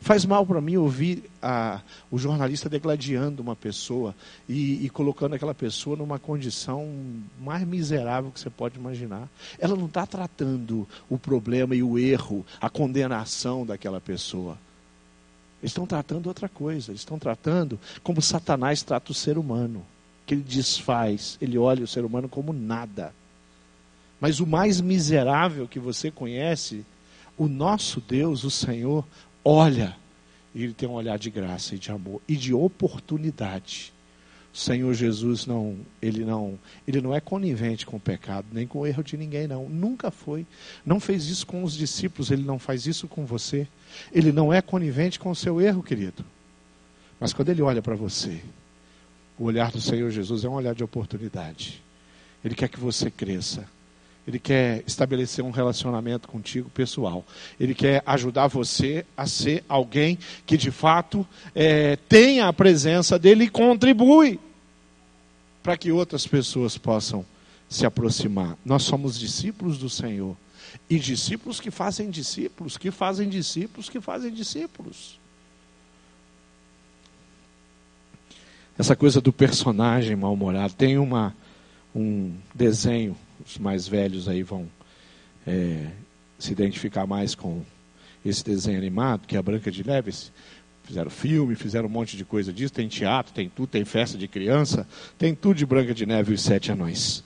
[0.00, 4.14] Faz mal para mim ouvir a, o jornalista degladiando uma pessoa
[4.48, 6.88] e, e, colocando aquela pessoa numa condição
[7.40, 9.28] mais miserável que você pode imaginar.
[9.58, 14.56] Ela não está tratando o problema e o erro, a condenação daquela pessoa.
[15.62, 16.90] Eles estão tratando outra coisa.
[16.90, 19.86] Eles estão tratando como Satanás trata o ser humano.
[20.26, 23.14] Que ele desfaz, ele olha o ser humano como nada.
[24.20, 26.84] Mas o mais miserável que você conhece,
[27.36, 29.04] o nosso Deus, o Senhor,
[29.44, 29.96] olha.
[30.54, 33.92] E ele tem um olhar de graça e de amor e de oportunidade.
[34.52, 38.80] O Senhor Jesus não, ele não, ele não é conivente com o pecado, nem com
[38.80, 39.66] o erro de ninguém não.
[39.68, 40.46] Nunca foi.
[40.84, 43.66] Não fez isso com os discípulos, ele não faz isso com você.
[44.12, 46.22] Ele não é conivente com o seu erro, querido.
[47.18, 48.42] Mas quando ele olha para você,
[49.38, 51.82] o olhar do Senhor Jesus é um olhar de oportunidade.
[52.44, 53.66] Ele quer que você cresça.
[54.26, 57.24] Ele quer estabelecer um relacionamento contigo pessoal.
[57.58, 63.44] Ele quer ajudar você a ser alguém que de fato é, tenha a presença dele
[63.44, 64.38] e contribui
[65.62, 67.24] para que outras pessoas possam
[67.68, 68.56] se aproximar.
[68.64, 70.36] Nós somos discípulos do Senhor.
[70.88, 75.18] E discípulos que fazem discípulos, que fazem discípulos, que fazem discípulos.
[78.78, 80.74] Essa coisa do personagem mal-humorado.
[80.74, 81.36] Tem uma,
[81.94, 84.68] um desenho os mais velhos aí vão
[85.46, 85.86] é,
[86.38, 87.62] se identificar mais com
[88.24, 90.12] esse desenho animado, que é a Branca de Neve.
[90.84, 94.26] Fizeram filme, fizeram um monte de coisa disso, tem teatro, tem tudo, tem festa de
[94.26, 94.86] criança,
[95.18, 97.22] tem tudo de Branca de Neve e os sete anões.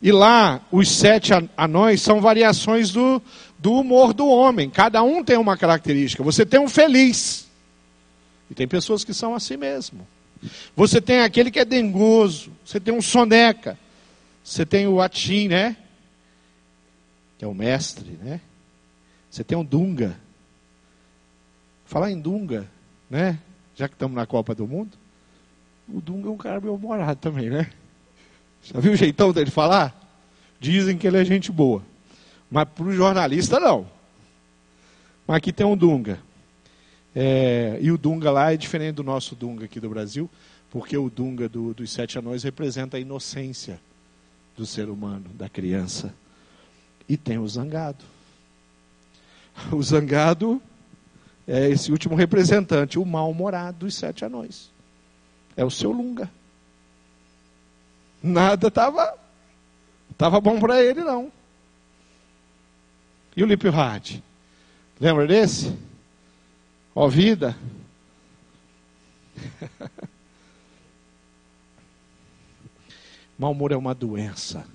[0.00, 3.20] E lá, os sete anões são variações do,
[3.58, 4.70] do humor do homem.
[4.70, 6.22] Cada um tem uma característica.
[6.22, 7.48] Você tem um feliz.
[8.50, 10.06] E tem pessoas que são assim mesmo.
[10.76, 13.76] Você tem aquele que é dengoso, você tem um soneca,
[14.48, 15.76] você tem o atim, né?
[17.36, 18.40] Que é o mestre, né?
[19.30, 20.18] Você tem um dunga.
[21.84, 22.66] Falar em dunga,
[23.10, 23.38] né?
[23.76, 24.96] Já que estamos na Copa do Mundo,
[25.86, 27.70] o dunga é um cara meio humorado também, né?
[28.62, 29.94] Já viu o jeitão dele falar?
[30.58, 31.82] Dizem que ele é gente boa.
[32.50, 33.86] Mas para o jornalista, não.
[35.26, 36.18] Mas aqui tem um Dunga.
[37.14, 40.28] É, e o Dunga lá é diferente do nosso Dunga aqui do Brasil,
[40.70, 43.78] porque o Dunga do, dos sete anões representa a inocência
[44.58, 46.12] do ser humano, da criança.
[47.08, 48.04] E tem o zangado.
[49.72, 50.62] O zangado
[51.46, 54.70] é esse último representante, o mal-humorado dos sete anões.
[55.56, 56.30] É o seu Lunga.
[58.22, 59.18] Nada estava
[60.16, 61.32] tava bom para ele, não.
[63.36, 64.22] E o Lipio Hard?
[65.00, 65.76] Lembra desse?
[66.94, 67.56] Ó vida.
[73.38, 74.66] Mal humor é uma doença,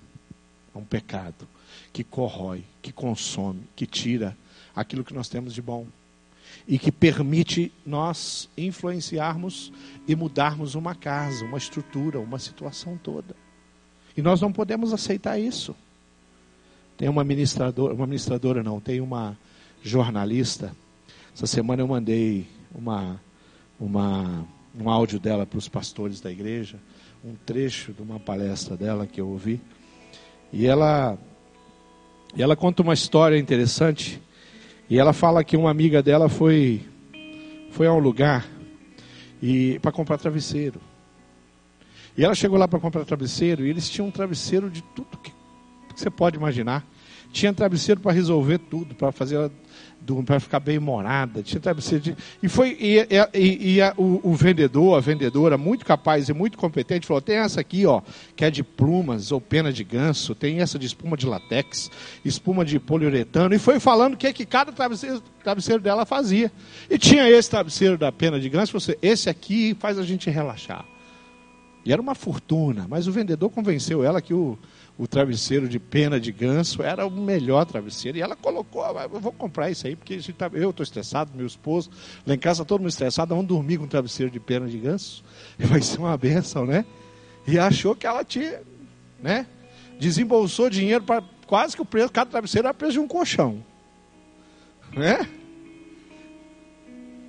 [0.73, 1.47] é um pecado
[1.91, 4.37] que corrói, que consome, que tira
[4.75, 5.85] aquilo que nós temos de bom
[6.67, 9.71] e que permite nós influenciarmos
[10.07, 13.35] e mudarmos uma casa, uma estrutura, uma situação toda.
[14.15, 15.75] E nós não podemos aceitar isso.
[16.97, 19.37] Tem uma ministradora, uma ministradora não, tem uma
[19.83, 20.75] jornalista.
[21.35, 23.19] Essa semana eu mandei uma,
[23.79, 24.45] uma,
[24.79, 26.79] um áudio dela para os pastores da igreja,
[27.23, 29.61] um trecho de uma palestra dela que eu ouvi.
[30.51, 31.17] E ela,
[32.35, 34.21] e ela conta uma história interessante.
[34.89, 36.81] E ela fala que uma amiga dela foi,
[37.71, 38.45] foi a um lugar
[39.41, 40.81] e para comprar travesseiro.
[42.17, 45.31] E ela chegou lá para comprar travesseiro e eles tinham um travesseiro de tudo que
[45.95, 46.85] você pode imaginar.
[47.31, 49.49] Tinha travesseiro para resolver tudo, para fazer
[50.25, 51.43] para ficar bem morada.
[52.41, 56.57] E foi e, e, e a, o, o, vendedor, a vendedora, muito capaz e muito
[56.57, 58.01] competente, falou: tem essa aqui, ó,
[58.35, 61.89] que é de plumas ou pena de ganso, tem essa de espuma de latex,
[62.23, 66.51] espuma de poliuretano, e foi falando o que, que cada travesseiro, travesseiro dela fazia.
[66.89, 70.85] E tinha esse travesseiro da pena de ganso, você, esse aqui faz a gente relaxar.
[71.85, 74.57] E era uma fortuna, mas o vendedor convenceu ela que o,
[74.97, 78.17] o travesseiro de pena de ganso era o melhor travesseiro.
[78.17, 81.47] E ela colocou, ah, eu vou comprar isso aí, porque tá, eu estou estressado, meu
[81.47, 81.89] esposo,
[82.25, 85.23] lá em casa todo mundo estressado, vamos dormir com um travesseiro de pena de ganso.
[85.57, 86.85] Vai ser uma benção, né?
[87.47, 88.61] E achou que ela tinha,
[89.21, 89.47] né?
[89.99, 93.63] Desembolsou dinheiro para quase que o preço, cada travesseiro era preço de um colchão.
[94.91, 95.27] Né?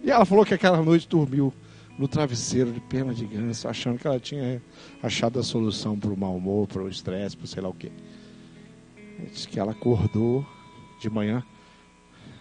[0.02, 1.52] E ela falou que aquela noite dormiu
[1.98, 4.60] no travesseiro de pena de ganso, achando que ela tinha
[5.02, 7.92] achado a solução para o mau humor, para o estresse, para sei lá o quê.
[9.32, 10.44] Diz que ela acordou
[11.00, 11.44] de manhã,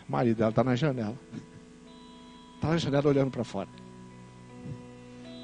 [0.08, 1.18] o marido dela está na janela.
[2.56, 3.70] Está na janela olhando para fora.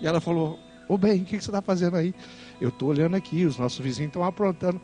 [0.02, 2.16] E ela falou: Ô bem, o que, que você está fazendo aí?
[2.60, 4.82] Eu estou olhando aqui, os nossos vizinhos estão aprontando.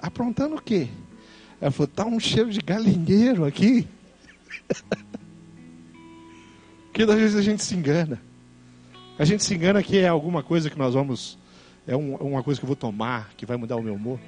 [0.00, 0.88] Aprontando o quê?
[1.60, 3.88] Ela falou: Está um cheiro de galinheiro aqui.
[6.92, 8.20] Porque às vezes a gente se engana.
[9.18, 11.38] A gente se engana que é alguma coisa que nós vamos,
[11.86, 14.18] é um, uma coisa que eu vou tomar, que vai mudar o meu humor.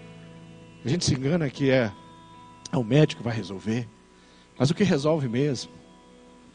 [0.84, 1.90] A gente se engana que é,
[2.70, 3.88] é o médico que vai resolver.
[4.56, 5.72] Mas o que resolve mesmo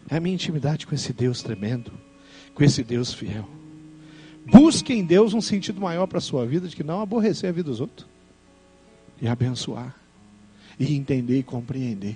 [0.10, 1.92] é a minha intimidade com esse Deus tremendo,
[2.56, 3.48] com esse Deus fiel.
[4.46, 7.54] Busque em Deus um sentido maior para a sua vida de que não aborrecer a
[7.54, 8.08] vida dos outros.
[9.22, 9.94] E abençoar.
[10.80, 12.16] E entender e compreender.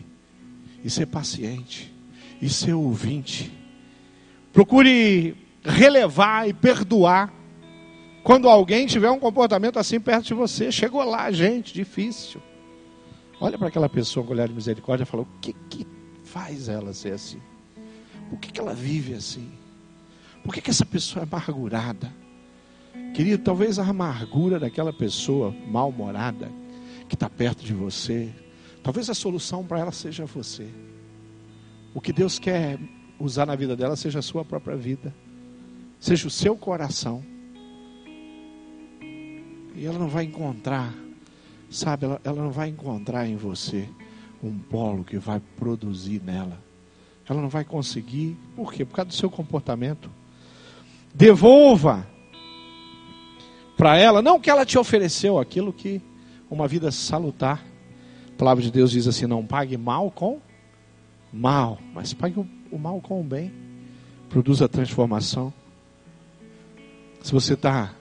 [0.83, 1.93] E ser paciente.
[2.41, 3.51] E ser ouvinte.
[4.51, 7.33] Procure relevar e perdoar
[8.23, 10.71] quando alguém tiver um comportamento assim perto de você.
[10.71, 12.41] Chegou lá, gente, difícil.
[13.39, 15.85] Olha para aquela pessoa com olhar de misericórdia e fala: o que, que
[16.23, 17.41] faz ela ser assim?
[18.29, 19.51] Por que, que ela vive assim?
[20.43, 22.11] Por que, que essa pessoa é amargurada?
[23.13, 26.51] Querido, talvez a amargura daquela pessoa mal-humorada
[27.07, 28.33] que está perto de você,
[28.81, 30.67] talvez a solução para ela seja você.
[31.93, 32.79] O que Deus quer
[33.19, 35.13] usar na vida dela seja a sua própria vida
[36.05, 37.23] seja o seu coração.
[39.73, 40.93] E ela não vai encontrar,
[41.67, 43.89] sabe, ela, ela não vai encontrar em você
[44.41, 46.61] um polo que vai produzir nela.
[47.27, 48.85] Ela não vai conseguir, por quê?
[48.85, 50.11] Por causa do seu comportamento.
[51.11, 52.05] Devolva
[53.75, 55.99] para ela, não que ela te ofereceu aquilo que
[56.51, 57.65] uma vida salutar.
[58.27, 60.39] A palavra de Deus diz assim: não pague mal com
[61.33, 63.51] mal, mas pague o, o mal com o bem.
[64.29, 65.51] Produza transformação.
[67.25, 67.91] Se você está,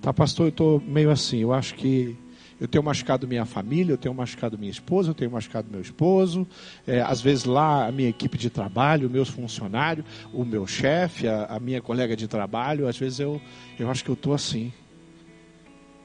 [0.00, 2.16] tá, pastor, eu estou meio assim, eu acho que
[2.60, 6.46] Eu tenho machucado minha família, eu tenho machucado minha esposa, eu tenho machucado meu esposo.
[6.86, 11.46] É, às vezes lá a minha equipe de trabalho, meus funcionários, o meu chefe, a,
[11.46, 12.86] a, minha colega de trabalho.
[12.86, 13.40] Às vezes eu,
[13.76, 14.72] eu acho que eu estou assim.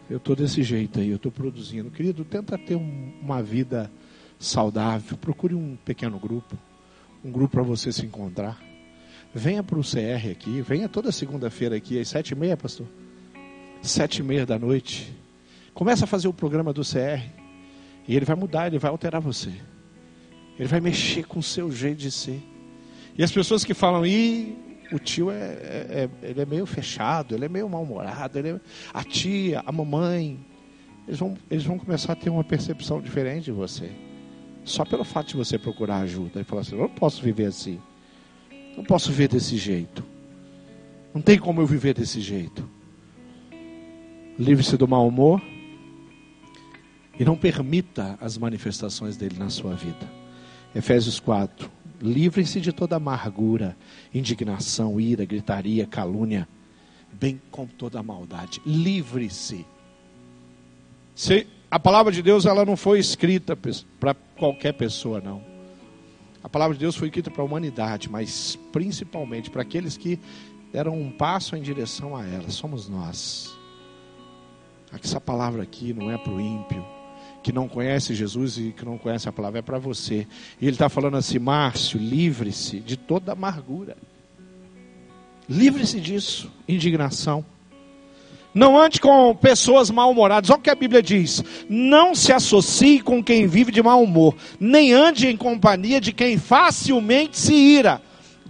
[0.09, 1.91] Eu estou desse jeito aí, eu estou produzindo.
[1.91, 3.91] Querido, tenta ter um, uma vida
[4.39, 5.15] saudável.
[5.15, 6.57] Procure um pequeno grupo,
[7.23, 8.74] um grupo para você se encontrar.
[9.38, 12.88] Venha para o CR aqui, venha toda segunda-feira aqui, às sete e meia, pastor.
[13.82, 15.13] Sete e meia da noite.
[15.74, 17.21] Começa a fazer o programa do CR.
[18.08, 19.52] E ele vai mudar, ele vai alterar você.
[20.58, 22.41] Ele vai mexer com o seu jeito de ser.
[23.17, 24.56] E as pessoas que falam, ih,
[24.93, 28.62] o tio é, é, é ele é meio fechado, ele é meio mal-humorado, é...
[28.93, 30.39] a tia, a mamãe,
[31.06, 33.91] eles vão, eles vão começar a ter uma percepção diferente de você.
[34.63, 37.82] Só pelo fato de você procurar ajuda e falar assim, eu não posso viver assim.
[38.75, 40.03] Não posso viver desse jeito.
[41.13, 42.67] Não tem como eu viver desse jeito.
[44.38, 45.41] Livre-se do mau humor
[47.17, 50.11] e não permita as manifestações dele na sua vida.
[50.75, 51.71] Efésios 4.
[52.01, 53.77] Livrem-se de toda amargura,
[54.13, 56.45] indignação, ira, gritaria, calúnia,
[57.13, 58.61] bem como toda maldade.
[58.65, 59.65] Livre-se.
[61.15, 63.57] Se a palavra de Deus ela não foi escrita
[63.99, 65.54] para qualquer pessoa, não.
[66.45, 70.19] A palavra de Deus foi escrita para a humanidade, mas principalmente para aqueles que
[70.71, 72.51] deram um passo em direção a ela.
[72.51, 73.58] Somos nós.
[74.93, 76.86] Essa palavra aqui não é para o ímpio,
[77.41, 80.27] que não conhece Jesus e que não conhece a palavra, é para você.
[80.62, 83.97] E ele está falando assim: Márcio, livre-se de toda amargura.
[85.49, 87.43] Livre-se disso, indignação.
[88.55, 90.49] Não ande com pessoas mal-humoradas.
[90.49, 94.33] Olha o que a Bíblia diz: não se associe com quem vive de mau humor,
[94.57, 98.01] nem ande em companhia de quem facilmente se ira.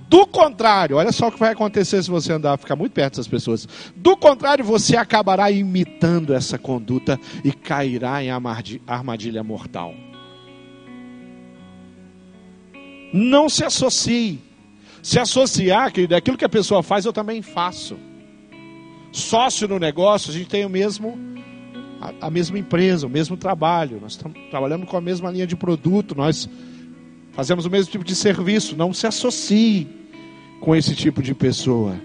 [0.07, 3.27] Do contrário, olha só o que vai acontecer se você andar, ficar muito perto dessas
[3.27, 3.67] pessoas.
[3.95, 9.95] Do contrário, você acabará imitando essa conduta e cairá em armadilha mortal.
[13.11, 14.39] Não se associe.
[15.01, 17.97] Se associar, querido, é aquilo que a pessoa faz, eu também faço
[19.17, 21.17] sócio no negócio, a gente tem o mesmo
[22.01, 26.15] a, a mesma empresa, o mesmo trabalho, nós trabalhamos com a mesma linha de produto,
[26.15, 26.49] nós
[27.32, 29.88] fazemos o mesmo tipo de serviço, não se associe
[30.60, 31.95] com esse tipo de pessoa.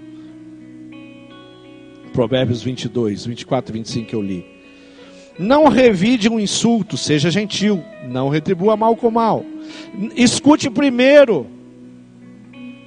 [2.12, 4.44] Provérbios 22, 24 e 25 que eu li.
[5.38, 9.44] Não revide um insulto, seja gentil, não retribua mal com mal.
[10.14, 11.46] Escute primeiro.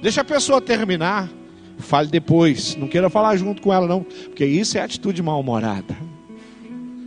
[0.00, 1.30] Deixa a pessoa terminar.
[1.78, 2.76] Fale depois.
[2.76, 4.02] Não queira falar junto com ela, não.
[4.02, 5.96] Porque isso é atitude mal-humorada.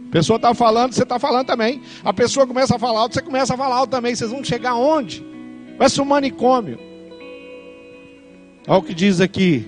[0.07, 1.81] A pessoa está falando, você está falando também.
[2.03, 4.15] A pessoa começa a falar alto, você começa a falar alto também.
[4.15, 5.25] Vocês vão chegar onde?
[5.77, 6.79] Vai ser um manicômio.
[8.67, 9.65] Olha o que diz aqui.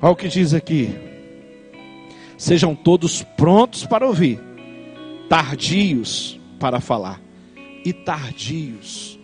[0.00, 0.90] Olha o que diz aqui.
[2.36, 4.40] Sejam todos prontos para ouvir,
[5.28, 7.20] tardios para falar
[7.84, 9.18] e tardios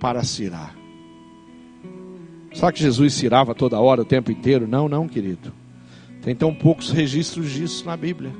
[0.00, 0.83] para cirar.
[2.54, 4.68] Será que Jesus cirava toda hora, o tempo inteiro?
[4.68, 5.52] Não, não, querido.
[6.22, 8.30] Tem tão poucos registros disso na Bíblia.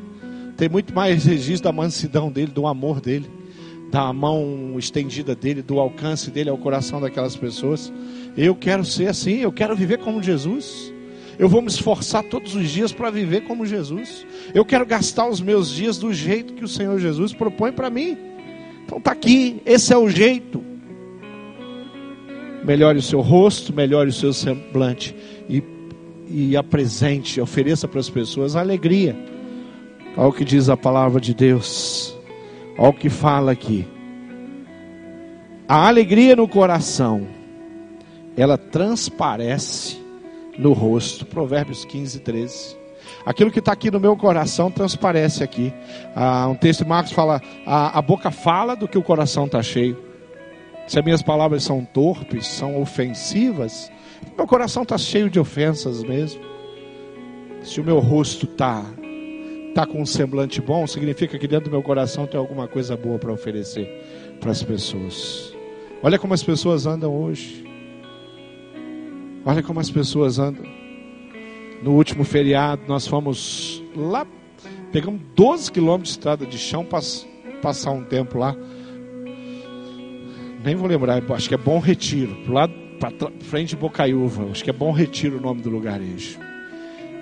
[0.56, 3.28] Tem muito mais registro da mansidão dele, do amor dele,
[3.90, 7.92] da mão estendida dele, do alcance dele ao coração daquelas pessoas.
[8.36, 10.92] Eu quero ser assim, eu quero viver como Jesus.
[11.36, 14.24] Eu vou me esforçar todos os dias para viver como Jesus.
[14.54, 18.16] Eu quero gastar os meus dias do jeito que o Senhor Jesus propõe para mim.
[18.84, 20.62] Então tá aqui, esse é o jeito
[22.64, 25.14] melhore o seu rosto, melhore o seu semblante
[25.48, 25.62] e,
[26.28, 29.16] e apresente, ofereça para as pessoas alegria.
[30.16, 32.16] Olha o que diz a palavra de Deus,
[32.78, 33.86] olha o que fala aqui.
[35.68, 37.26] A alegria no coração,
[38.36, 39.98] ela transparece
[40.58, 41.24] no rosto.
[41.24, 42.76] Provérbios 15, 13.
[43.24, 45.72] Aquilo que está aqui no meu coração transparece aqui.
[46.14, 49.62] Ah, um texto de Marcos fala: a, a boca fala do que o coração está
[49.62, 50.13] cheio.
[50.86, 53.90] Se as minhas palavras são torpes, são ofensivas,
[54.36, 56.42] meu coração está cheio de ofensas mesmo.
[57.62, 58.84] Se o meu rosto está
[59.74, 63.18] tá com um semblante bom, significa que dentro do meu coração tem alguma coisa boa
[63.18, 63.88] para oferecer
[64.40, 65.54] para as pessoas.
[66.02, 67.64] Olha como as pessoas andam hoje.
[69.46, 70.64] Olha como as pessoas andam.
[71.82, 74.26] No último feriado, nós fomos lá,
[74.92, 77.00] pegamos 12 quilômetros de estrada de chão para
[77.62, 78.56] passar um tempo lá
[80.64, 83.12] nem vou lembrar, acho que é Bom Retiro, pro lado para
[83.42, 86.38] frente de Bocaiúva, acho que é Bom Retiro o nome do lugarejo.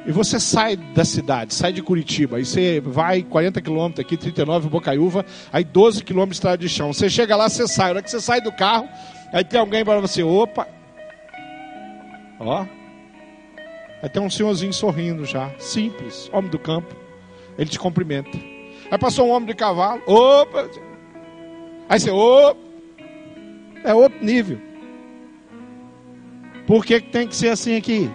[0.07, 4.69] E você sai da cidade, sai de Curitiba, aí você vai 40 quilômetros aqui, 39
[4.69, 6.93] Bocaiúva, aí 12 quilômetros de estrada de chão.
[6.93, 7.87] Você chega lá, você sai.
[7.87, 8.89] Na hora que você sai do carro,
[9.33, 10.67] aí tem alguém para você, opa,
[12.39, 12.65] ó.
[14.03, 16.95] Aí tem um senhorzinho sorrindo já, simples, homem do campo.
[17.59, 18.37] Ele te cumprimenta.
[18.91, 20.03] Aí passou um homem de cavalo.
[20.07, 20.69] Opa!
[21.89, 22.72] Aí você, opa!
[23.85, 24.59] É outro nível.
[26.67, 28.11] Por que, que tem que ser assim aqui?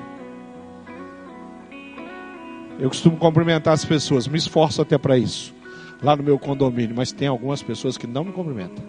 [2.80, 5.54] Eu costumo cumprimentar as pessoas, me esforço até para isso,
[6.02, 8.86] lá no meu condomínio, mas tem algumas pessoas que não me cumprimentam.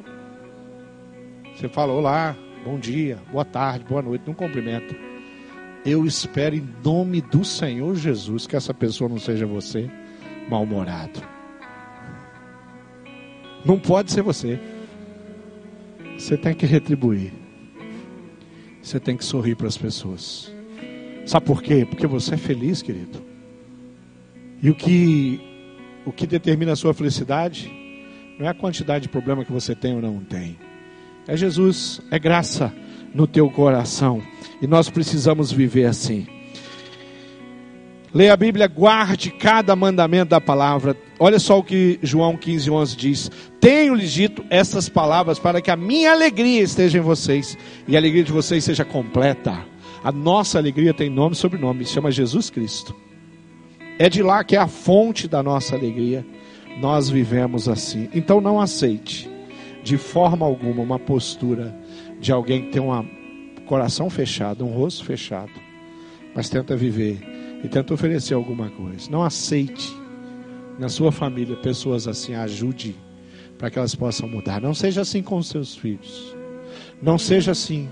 [1.57, 4.95] Você fala, olá, bom dia, boa tarde, boa noite, não cumprimenta.
[5.85, 9.91] Eu espero em nome do Senhor Jesus que essa pessoa não seja você
[10.51, 11.21] mal-humorado.
[13.65, 14.61] Não pode ser você.
[16.19, 17.33] Você tem que retribuir.
[18.83, 20.53] Você tem que sorrir para as pessoas.
[21.25, 21.87] Sabe por quê?
[21.89, 23.23] Porque você é feliz, querido.
[24.61, 25.41] E o que
[26.05, 27.71] o que determina a sua felicidade
[28.39, 30.59] não é a quantidade de problema que você tem ou não tem.
[31.27, 32.75] É Jesus, é graça
[33.15, 34.21] no teu coração.
[34.61, 36.27] E nós precisamos viver assim.
[38.13, 40.97] Leia a Bíblia, guarde cada mandamento da palavra.
[41.19, 43.31] Olha só o que João 15, 11 diz:
[43.61, 48.25] Tenho-lhes dito essas palavras para que a minha alegria esteja em vocês e a alegria
[48.25, 49.63] de vocês seja completa.
[50.03, 52.97] A nossa alegria tem nome e sobrenome, se chama Jesus Cristo.
[53.99, 56.25] É de lá que é a fonte da nossa alegria.
[56.81, 58.09] Nós vivemos assim.
[58.15, 59.29] Então não aceite
[59.83, 61.77] de forma alguma uma postura
[62.21, 63.07] de alguém que tem um
[63.67, 65.53] coração fechado, um rosto fechado,
[66.35, 69.11] mas tenta viver e tenta oferecer alguma coisa.
[69.11, 69.97] Não aceite
[70.79, 72.95] na sua família pessoas assim, ajude
[73.59, 74.61] para que elas possam mudar.
[74.61, 76.37] Não seja assim com os seus filhos.
[77.03, 77.89] Não seja assim.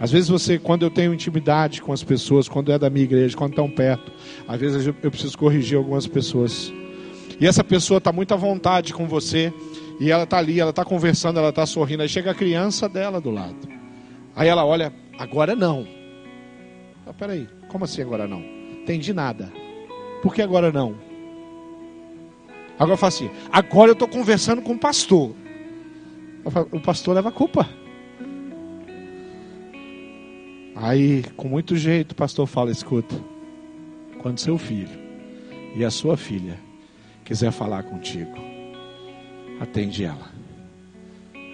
[0.00, 3.36] Às vezes você, quando eu tenho intimidade com as pessoas, quando é da minha igreja,
[3.36, 4.12] quando estão perto,
[4.46, 6.72] às vezes eu preciso corrigir algumas pessoas.
[7.40, 9.52] E essa pessoa está muito à vontade com você,
[10.00, 12.02] e ela está ali, ela está conversando, ela está sorrindo.
[12.02, 13.68] Aí chega a criança dela do lado.
[14.36, 15.84] Aí ela olha, agora não.
[17.04, 18.40] Ah, peraí, como assim agora não?
[18.40, 19.52] Entendi nada.
[20.22, 20.94] Por que agora não?
[22.78, 25.34] Agora eu falo assim, agora eu estou conversando com o pastor.
[26.50, 27.68] Falo, o pastor leva a culpa.
[30.76, 33.14] Aí, com muito jeito, o pastor fala: escuta,
[34.22, 34.98] quando seu filho
[35.74, 36.58] e a sua filha
[37.24, 38.32] quiser falar contigo,
[39.60, 40.38] atende ela.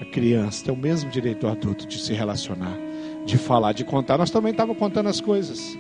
[0.01, 2.77] A criança tem o mesmo direito do adulto de se relacionar,
[3.25, 4.19] de falar, de contar.
[4.19, 5.77] Nós também estávamos contando as coisas.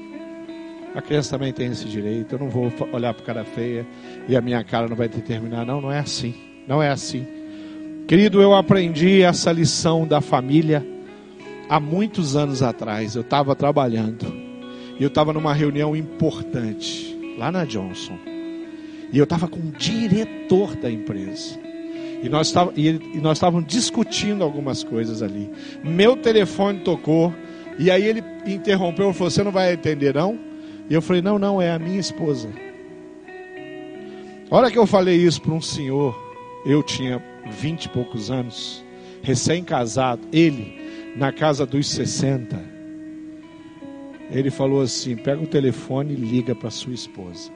[0.95, 2.34] A criança também tem esse direito.
[2.34, 3.84] Eu não vou olhar para cara feia
[4.28, 5.64] e a minha cara não vai determinar.
[5.64, 6.34] Não, não é assim.
[6.68, 7.26] Não é assim.
[8.07, 10.86] Querido, eu aprendi essa lição da família
[11.68, 13.16] há muitos anos atrás.
[13.16, 14.26] Eu estava trabalhando
[14.99, 18.16] e eu estava numa reunião importante lá na Johnson.
[19.12, 21.59] E eu estava com o diretor da empresa.
[22.22, 25.51] E nós, estávamos, e nós estávamos discutindo algumas coisas ali.
[25.82, 27.34] Meu telefone tocou.
[27.78, 30.54] E aí ele interrompeu e falou: Você não vai atender, não?
[30.89, 32.49] E eu falei: Não, não, é a minha esposa.
[34.51, 36.14] A hora que eu falei isso para um senhor,
[36.64, 38.85] eu tinha vinte e poucos anos,
[39.22, 40.78] recém-casado, ele,
[41.16, 42.74] na casa dos 60,
[44.30, 47.51] ele falou assim: pega o telefone e liga para sua esposa.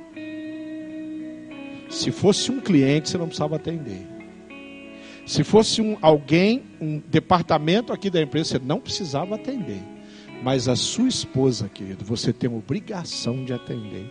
[1.90, 4.06] Se fosse um cliente, você não precisava atender.
[5.26, 9.82] Se fosse um, alguém, um departamento aqui da empresa, você não precisava atender.
[10.42, 14.06] Mas a sua esposa, querido, você tem obrigação de atender.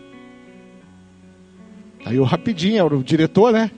[2.05, 3.71] Aí eu rapidinho, era o diretor, né?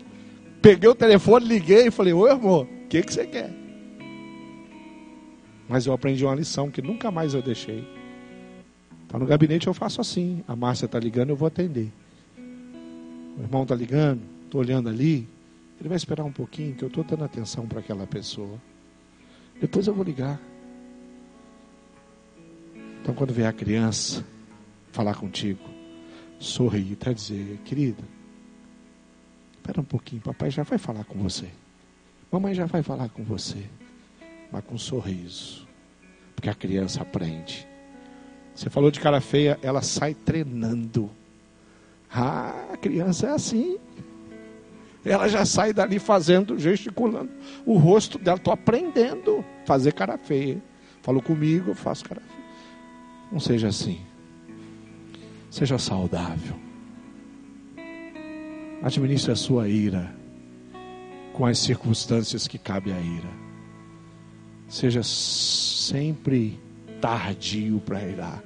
[0.61, 3.51] Peguei o telefone, liguei e falei, oi amor, o que, que você quer?
[5.67, 7.87] Mas eu aprendi uma lição que nunca mais eu deixei.
[9.03, 10.43] Está no gabinete, eu faço assim.
[10.47, 11.91] A Márcia está ligando, eu vou atender.
[13.37, 15.27] O irmão está ligando, estou olhando ali.
[15.79, 18.59] Ele vai esperar um pouquinho, que eu estou dando atenção para aquela pessoa.
[19.61, 20.39] Depois eu vou ligar.
[23.09, 24.23] Então, quando vier a criança
[24.91, 25.67] falar contigo,
[26.37, 28.03] sorrir, tá dizer, querida,
[29.55, 31.49] espera um pouquinho, papai já vai falar com você.
[32.31, 33.65] Mamãe já vai falar com você.
[34.51, 35.67] Mas com um sorriso.
[36.35, 37.67] Porque a criança aprende.
[38.53, 41.09] Você falou de cara feia, ela sai treinando.
[42.13, 43.79] Ah, a criança é assim.
[45.03, 47.31] Ela já sai dali fazendo, gesticulando.
[47.65, 50.61] O rosto dela, estou aprendendo a fazer cara feia.
[51.01, 52.38] Falou comigo, eu faço cara feia.
[53.31, 53.99] Não seja assim.
[55.49, 56.55] Seja saudável.
[58.81, 60.13] Administre a sua ira
[61.33, 63.29] com as circunstâncias que cabe a ira.
[64.67, 66.59] Seja sempre
[67.01, 68.43] tardio para irar,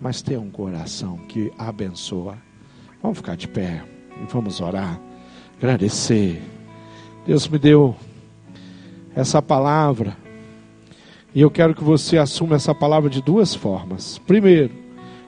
[0.00, 2.38] mas tenha um coração que abençoa.
[3.02, 3.84] Vamos ficar de pé
[4.22, 5.00] e vamos orar,
[5.58, 6.42] agradecer.
[7.26, 7.96] Deus me deu
[9.14, 10.16] essa palavra
[11.34, 14.18] e eu quero que você assuma essa palavra de duas formas.
[14.18, 14.72] Primeiro,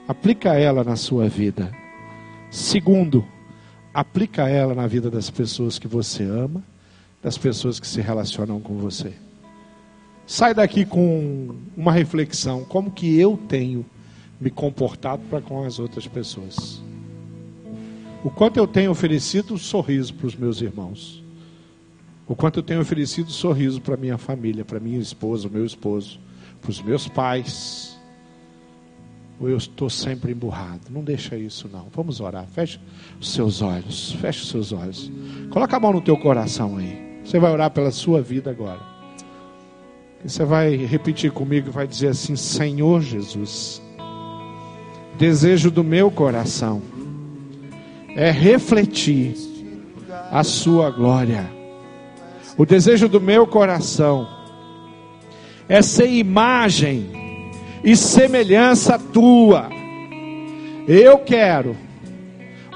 [0.07, 1.71] aplica ela na sua vida.
[2.49, 3.25] Segundo,
[3.93, 6.63] Aplica ela na vida das pessoas que você ama,
[7.21, 9.13] das pessoas que se relacionam com você.
[10.25, 13.85] Sai daqui com uma reflexão: como que eu tenho
[14.41, 16.81] me comportado para com as outras pessoas?
[18.23, 21.22] O quanto eu tenho oferecido sorriso para os meus irmãos?
[22.27, 26.19] O quanto eu tenho oferecido sorriso para minha família, para minha esposa, meu esposo,
[26.61, 27.99] para os meus pais?
[29.39, 30.81] Ou eu estou sempre emburrado?
[30.89, 31.87] Não deixa isso não.
[31.93, 32.45] Vamos orar.
[32.47, 32.79] Feche
[33.19, 34.13] os seus olhos.
[34.13, 35.11] Feche os seus olhos.
[35.49, 37.19] Coloca a mão no teu coração aí.
[37.25, 38.79] Você vai orar pela sua vida agora.
[40.23, 43.81] E você vai repetir comigo e vai dizer assim: Senhor Jesus,
[45.17, 46.81] desejo do meu coração
[48.15, 49.35] é refletir
[50.31, 51.62] a sua glória.
[52.57, 54.27] O desejo do meu coração
[55.67, 57.09] é ser imagem
[57.83, 59.69] e semelhança tua.
[60.87, 61.75] Eu quero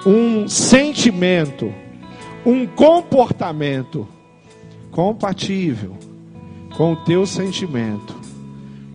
[0.05, 1.73] um sentimento,
[2.45, 4.07] um comportamento
[4.89, 5.95] compatível
[6.75, 8.15] com o teu sentimento,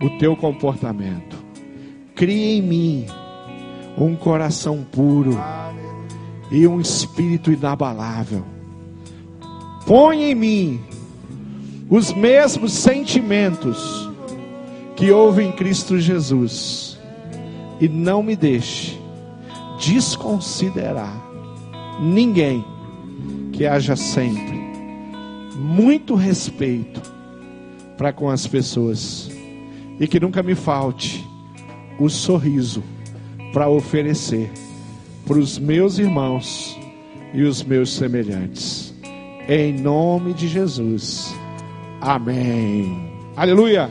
[0.01, 1.37] o teu comportamento.
[2.15, 3.05] Cria em mim
[3.97, 5.37] um coração puro
[6.51, 8.52] e um espírito inabalável.
[9.85, 10.81] Põe em mim
[11.89, 14.09] os mesmos sentimentos
[14.95, 16.97] que houve em Cristo Jesus
[17.81, 18.97] e não me deixe
[19.85, 21.21] desconsiderar
[21.99, 22.63] ninguém
[23.51, 24.61] que haja sempre
[25.55, 27.01] muito respeito
[27.97, 29.29] para com as pessoas
[29.99, 31.27] e que nunca me falte
[31.99, 32.83] o sorriso
[33.51, 34.49] para oferecer
[35.25, 36.77] para os meus irmãos
[37.33, 38.92] e os meus semelhantes.
[39.47, 41.35] Em nome de Jesus.
[41.99, 43.11] Amém.
[43.35, 43.89] Aleluia.